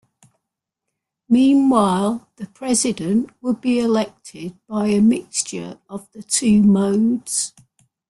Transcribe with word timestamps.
Meanwhile, 1.29 2.27
the 2.37 2.47
president 2.47 3.29
would 3.39 3.61
be 3.61 3.77
elected 3.77 4.57
by 4.67 4.87
a 4.87 4.99
mixture 4.99 5.77
of 5.87 6.11
the 6.13 6.23
two 6.23 6.63
modes. 6.63 7.53